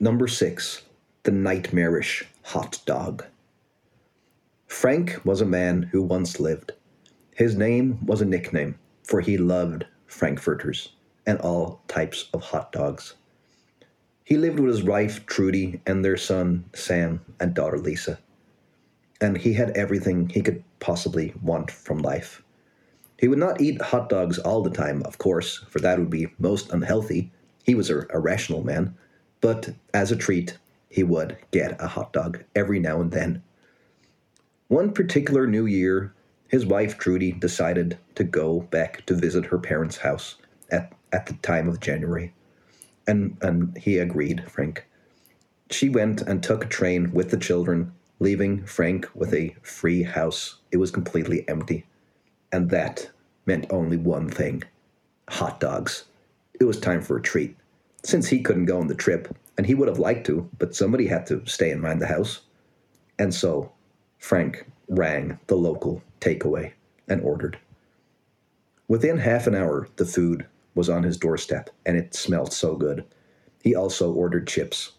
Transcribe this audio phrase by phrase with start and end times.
[0.00, 0.82] Number six,
[1.24, 3.24] the nightmarish hot dog.
[4.68, 6.72] Frank was a man who once lived.
[7.34, 10.90] His name was a nickname, for he loved Frankfurters
[11.26, 13.14] and all types of hot dogs.
[14.22, 18.20] He lived with his wife Trudy and their son Sam and daughter Lisa.
[19.20, 22.44] And he had everything he could possibly want from life.
[23.18, 26.32] He would not eat hot dogs all the time, of course, for that would be
[26.38, 27.32] most unhealthy.
[27.64, 28.96] He was a, a rational man.
[29.40, 33.42] But as a treat, he would get a hot dog every now and then.
[34.68, 36.12] One particular New Year,
[36.48, 40.36] his wife Trudy decided to go back to visit her parents' house
[40.70, 42.32] at, at the time of January.
[43.06, 44.86] And, and he agreed, Frank.
[45.70, 50.56] She went and took a train with the children, leaving Frank with a free house.
[50.72, 51.86] It was completely empty.
[52.50, 53.10] And that
[53.46, 54.64] meant only one thing
[55.28, 56.04] hot dogs.
[56.58, 57.56] It was time for a treat.
[58.04, 61.06] Since he couldn't go on the trip, and he would have liked to, but somebody
[61.06, 62.42] had to stay and mind the house.
[63.18, 63.72] And so
[64.18, 66.72] Frank rang the local takeaway
[67.08, 67.58] and ordered.
[68.86, 73.04] Within half an hour, the food was on his doorstep, and it smelled so good.
[73.62, 74.92] He also ordered chips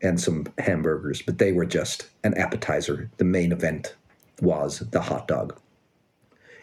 [0.00, 3.10] and some hamburgers, but they were just an appetizer.
[3.18, 3.94] The main event
[4.40, 5.58] was the hot dog.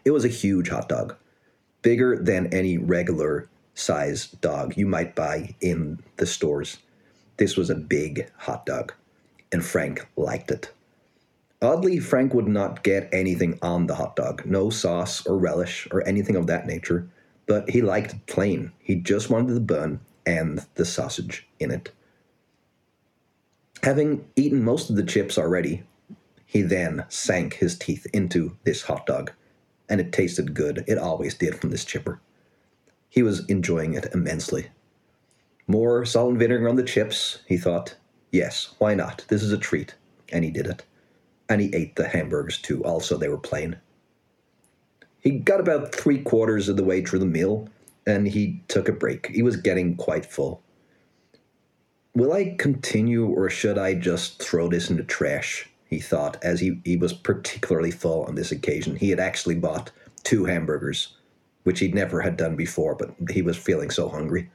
[0.04, 1.16] It was a huge hot dog,
[1.82, 6.78] bigger than any regular size dog you might buy in the stores.
[7.38, 8.94] This was a big hot dog,
[9.52, 10.72] and Frank liked it.
[11.62, 16.08] Oddly, Frank would not get anything on the hot dog no sauce or relish or
[16.08, 17.08] anything of that nature,
[17.46, 18.72] but he liked it plain.
[18.80, 21.92] He just wanted the bun and the sausage in it.
[23.84, 25.84] Having eaten most of the chips already,
[26.46, 29.32] he then sank his teeth into this hot dog
[29.90, 30.84] and it tasted good.
[30.88, 32.20] It always did from this chipper.
[33.16, 34.68] He was enjoying it immensely.
[35.68, 37.96] More salt and vinegar on the chips, he thought.
[38.30, 39.24] Yes, why not?
[39.30, 39.96] This is a treat.
[40.34, 40.84] And he did it.
[41.48, 43.78] And he ate the hamburgers too, also, they were plain.
[45.22, 47.70] He got about three quarters of the way through the meal
[48.06, 49.28] and he took a break.
[49.28, 50.62] He was getting quite full.
[52.16, 55.70] Will I continue or should I just throw this in the trash?
[55.88, 58.98] he thought, as he, he was particularly full on this occasion.
[58.98, 59.92] He had actually bought
[60.24, 61.16] two hamburgers,
[61.66, 64.50] which he'd never had done before, but he was feeling so hungry.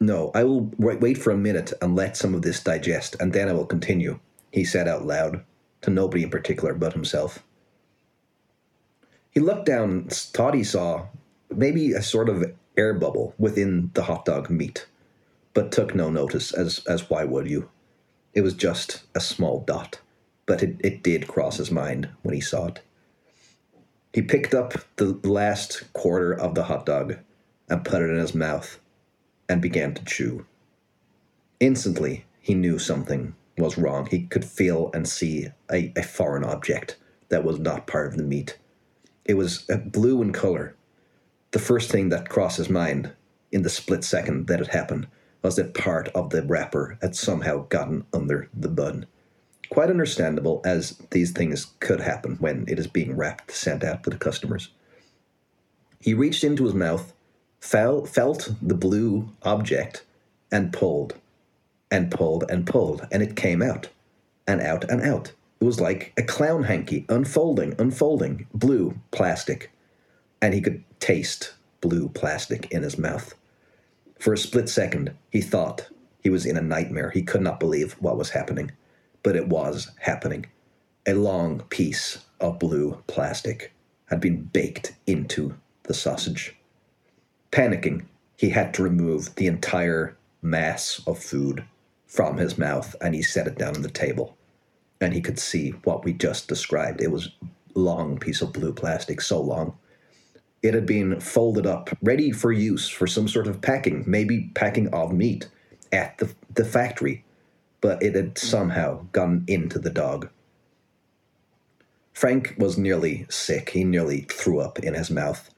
[0.00, 3.48] No, I will wait for a minute and let some of this digest, and then
[3.48, 4.18] I will continue,
[4.52, 5.44] he said out loud,
[5.82, 7.44] to nobody in particular but himself.
[9.30, 11.06] He looked down and thought he saw
[11.54, 14.86] maybe a sort of air bubble within the hot dog meat,
[15.54, 17.70] but took no notice, as, as why would you?
[18.34, 20.00] It was just a small dot
[20.48, 22.80] but it, it did cross his mind when he saw it.
[24.12, 27.18] He picked up the last quarter of the hot dog
[27.68, 28.80] and put it in his mouth
[29.48, 30.46] and began to chew.
[31.60, 34.06] Instantly, he knew something was wrong.
[34.06, 36.96] He could feel and see a, a foreign object
[37.28, 38.58] that was not part of the meat.
[39.24, 40.74] It was blue in color.
[41.50, 43.12] The first thing that crossed his mind
[43.52, 45.08] in the split second that it happened
[45.42, 49.06] was that part of the wrapper had somehow gotten under the bun
[49.70, 54.10] quite understandable as these things could happen when it is being wrapped, sent out to
[54.10, 54.70] the customers.
[56.00, 57.12] He reached into his mouth,
[57.60, 58.12] felt
[58.62, 60.04] the blue object,
[60.50, 61.14] and pulled,
[61.90, 63.88] and pulled, and pulled, and it came out,
[64.46, 65.32] and out, and out.
[65.60, 69.72] It was like a clown hanky, unfolding, unfolding, blue plastic,
[70.40, 73.34] and he could taste blue plastic in his mouth.
[74.20, 75.88] For a split second, he thought
[76.22, 77.10] he was in a nightmare.
[77.10, 78.72] He could not believe what was happening
[79.22, 80.46] but it was happening.
[81.06, 83.72] A long piece of blue plastic
[84.06, 86.56] had been baked into the sausage.
[87.50, 88.04] Panicking,
[88.36, 91.64] he had to remove the entire mass of food
[92.06, 94.36] from his mouth and he set it down on the table.
[95.00, 97.00] And he could see what we just described.
[97.00, 99.76] It was a long piece of blue plastic, so long.
[100.62, 104.88] It had been folded up, ready for use for some sort of packing, maybe packing
[104.88, 105.48] of meat
[105.92, 107.24] at the, the factory
[107.80, 110.28] but it had somehow gone into the dog.
[112.12, 113.70] Frank was nearly sick.
[113.70, 115.50] He nearly threw up in his mouth.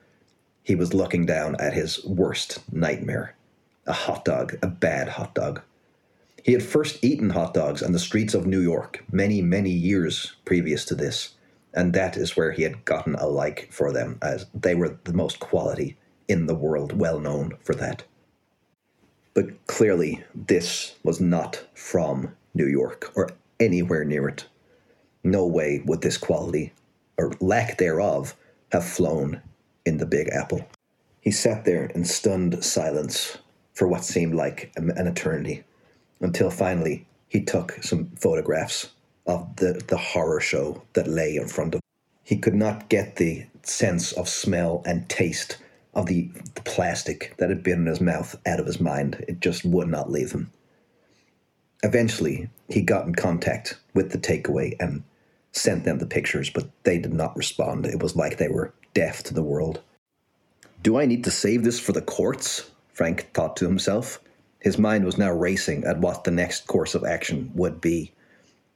[0.62, 3.34] He was looking down at his worst nightmare
[3.86, 5.62] a hot dog, a bad hot dog.
[6.44, 10.36] He had first eaten hot dogs on the streets of New York many, many years
[10.44, 11.34] previous to this,
[11.74, 15.12] and that is where he had gotten a like for them, as they were the
[15.12, 15.96] most quality
[16.28, 18.04] in the world, well known for that.
[19.34, 24.46] But clearly, this was not from New York or anywhere near it.
[25.22, 26.72] No way would this quality,
[27.16, 28.34] or lack thereof,
[28.72, 29.42] have flown
[29.84, 30.66] in the Big Apple.
[31.20, 33.38] He sat there in stunned silence
[33.74, 35.64] for what seemed like an eternity,
[36.20, 38.90] until finally he took some photographs
[39.26, 41.82] of the, the horror show that lay in front of him.
[42.24, 45.58] He could not get the sense of smell and taste
[45.94, 49.24] of the, the plastic that had been in his mouth out of his mind.
[49.28, 50.52] It just would not leave him.
[51.82, 55.02] Eventually, he got in contact with the takeaway and
[55.52, 57.86] sent them the pictures, but they did not respond.
[57.86, 59.80] It was like they were deaf to the world.
[60.82, 62.70] Do I need to save this for the courts?
[62.92, 64.20] Frank thought to himself.
[64.60, 68.12] His mind was now racing at what the next course of action would be.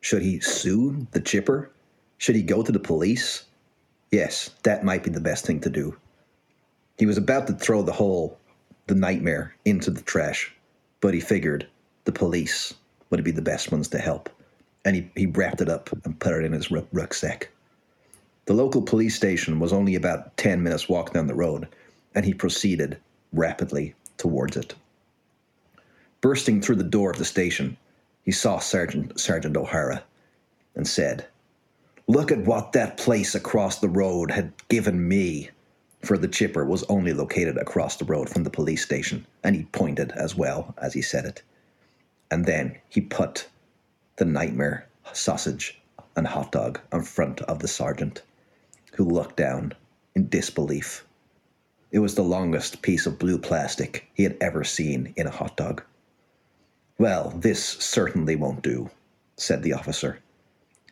[0.00, 1.70] Should he sue the chipper?
[2.19, 3.44] Should he go to the police?
[4.10, 5.96] Yes, that might be the best thing to do.
[6.99, 8.38] He was about to throw the whole,
[8.87, 10.55] the nightmare, into the trash,
[11.00, 11.67] but he figured
[12.05, 12.75] the police
[13.11, 14.29] would be the best ones to help.
[14.85, 17.50] And he, he wrapped it up and put it in his rucksack.
[18.46, 21.69] The local police station was only about 10 minutes' walk down the road,
[22.14, 22.99] and he proceeded
[23.32, 24.75] rapidly towards it.
[26.20, 27.76] Bursting through the door of the station,
[28.23, 30.02] he saw Sergeant, Sergeant O'Hara
[30.75, 31.26] and said,
[32.06, 35.50] Look at what that place across the road had given me.
[36.04, 39.64] For the chipper was only located across the road from the police station, and he
[39.64, 41.42] pointed as well as he said it.
[42.30, 43.48] And then he put
[44.16, 45.80] the nightmare sausage
[46.14, 48.20] and hot dog in front of the sergeant,
[48.92, 49.72] who looked down
[50.14, 51.06] in disbelief.
[51.90, 55.56] It was the longest piece of blue plastic he had ever seen in a hot
[55.56, 55.82] dog.
[56.98, 58.90] Well, this certainly won't do,
[59.38, 60.18] said the officer.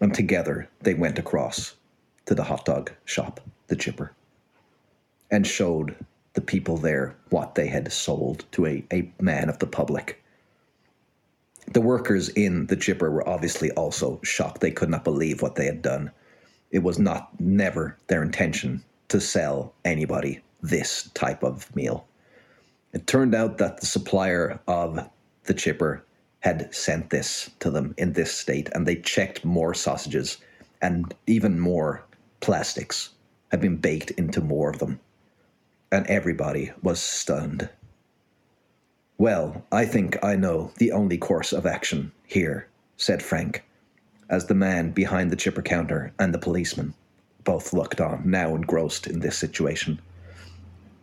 [0.01, 1.75] And together they went across
[2.25, 4.13] to the hot dog shop, the chipper,
[5.33, 5.97] and showed
[6.35, 10.23] the people there what they had sold to a, a man of the public.
[11.73, 14.61] The workers in the chipper were obviously also shocked.
[14.61, 16.11] They could not believe what they had done.
[16.71, 22.07] It was not never their intention to sell anybody this type of meal.
[22.93, 25.09] It turned out that the supplier of
[25.45, 26.05] the chipper
[26.41, 30.39] had sent this to them in this state, and they checked more sausages
[30.83, 32.05] and even more
[32.41, 33.11] plastics
[33.51, 34.99] had been baked into more of them.
[35.93, 37.69] And everybody was stunned.
[39.19, 42.67] Well, I think I know the only course of action here,
[42.97, 43.63] said Frank,
[44.31, 46.95] as the man behind the chipper counter and the policeman
[47.45, 50.01] both looked on, now engrossed in this situation.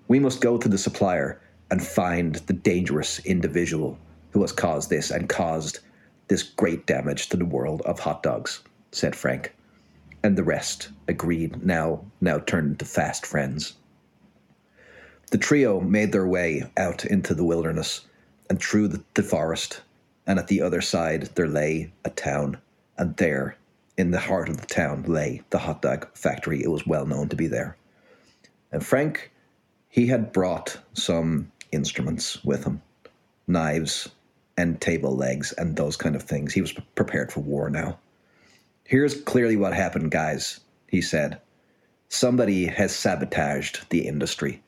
[0.08, 1.40] We must go to the supplier
[1.70, 3.98] and find the dangerous individual
[4.32, 5.80] who has caused this and caused
[6.30, 9.54] this great damage to the world of hot dogs, said Frank.
[10.24, 13.74] And the rest agreed, now now turned into fast friends.
[15.32, 18.02] The trio made their way out into the wilderness
[18.50, 19.82] and through the, forest,
[20.26, 22.58] and at the other side there lay a town,
[22.98, 23.56] and there,
[23.96, 26.64] in the heart of the town, lay the hot dog factory.
[26.64, 27.78] It was well known to be there.
[28.72, 29.32] And Frank,
[29.88, 32.82] he had brought some instruments with him
[33.48, 34.10] knives
[34.58, 36.54] and table legs and those kind of things.
[36.54, 37.98] He was prepared for war now.
[38.84, 41.40] Here's clearly what happened, guys, he said.
[42.10, 44.62] Somebody has sabotaged the industry.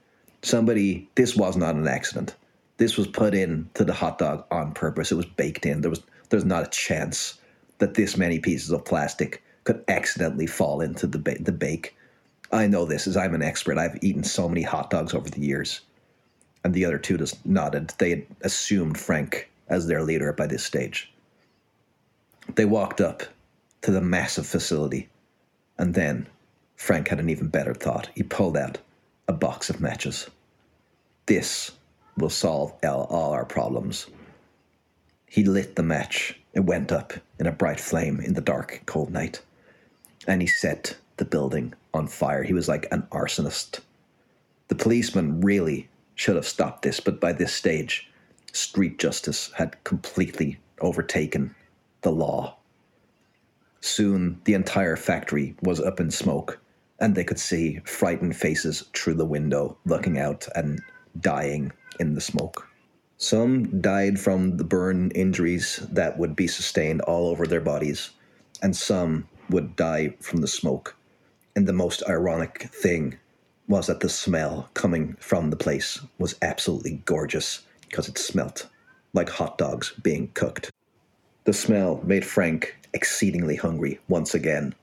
[0.43, 2.35] Somebody, this was not an accident.
[2.77, 5.11] This was put in to the hot dog on purpose.
[5.11, 5.81] It was baked in.
[5.81, 7.39] There was there's not a chance
[7.77, 11.95] that this many pieces of plastic could accidentally fall into the ba- the bake.
[12.51, 13.77] I know this as I'm an expert.
[13.77, 15.81] I've eaten so many hot dogs over the years.
[16.63, 17.93] And the other two just nodded.
[17.97, 21.11] They had assumed Frank as their leader by this stage.
[22.55, 23.23] They walked up
[23.83, 25.09] to the massive facility,
[25.77, 26.27] and then
[26.75, 28.09] Frank had an even better thought.
[28.15, 28.79] He pulled out
[29.27, 30.29] a box of matches.
[31.25, 31.71] This
[32.17, 34.07] will solve all our problems.
[35.25, 36.37] He lit the match.
[36.53, 39.41] It went up in a bright flame in the dark, cold night.
[40.27, 42.43] And he set the building on fire.
[42.43, 43.79] He was like an arsonist.
[44.67, 48.09] The policeman really should have stopped this, but by this stage,
[48.51, 51.55] street justice had completely overtaken
[52.01, 52.57] the law.
[53.79, 56.59] Soon the entire factory was up in smoke,
[57.01, 60.79] and they could see frightened faces through the window looking out and
[61.19, 62.67] dying in the smoke.
[63.17, 68.11] Some died from the burn injuries that would be sustained all over their bodies,
[68.61, 70.95] and some would die from the smoke.
[71.55, 73.17] And the most ironic thing
[73.67, 78.67] was that the smell coming from the place was absolutely gorgeous because it smelt
[79.13, 80.71] like hot dogs being cooked.
[81.43, 84.75] The smell made Frank exceedingly hungry once again,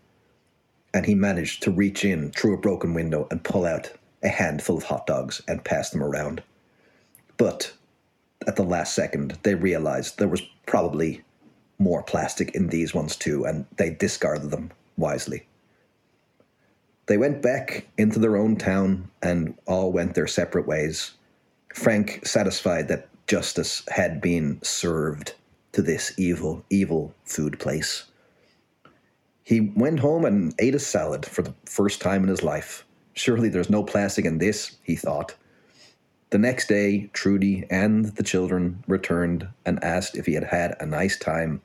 [0.99, 3.93] and he managed to reach in through a broken window and pull out
[4.25, 6.43] a handful of hot dogs and pass them around.
[7.37, 7.73] But
[8.49, 11.23] at the last second, they realized there was probably
[11.79, 15.47] more plastic in these ones too, and they discarded them wisely.
[17.07, 21.13] They went back into their own town and all went their separate ways.
[21.73, 25.35] Frank satisfied that justice had been served
[25.71, 28.07] to this evil, evil food place.
[29.49, 32.85] He went home and ate a salad for the first time in his life.
[33.15, 35.37] Surely there's no plastic in this, he thought.
[36.29, 40.85] The next day, Trudy and the children returned and asked if he had had a
[40.85, 41.63] nice time.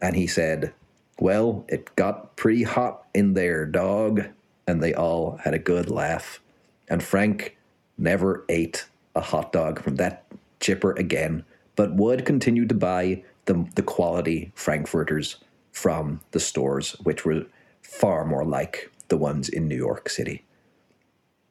[0.00, 0.72] And he said,
[1.20, 4.24] Well, it got pretty hot in there, dog.
[4.66, 6.40] And they all had a good laugh.
[6.88, 7.58] And Frank
[7.98, 10.24] never ate a hot dog from that
[10.60, 11.44] chipper again,
[11.76, 15.36] but would continue to buy the, the quality Frankfurters
[15.72, 17.46] from the stores, which were
[17.80, 20.44] far more like the ones in New York City.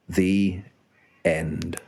[0.07, 0.61] The
[1.25, 1.81] end.